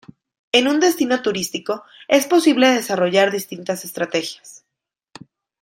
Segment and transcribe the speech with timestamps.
[0.51, 4.65] En un destino turístico es posible desarrollar distintas estrategias.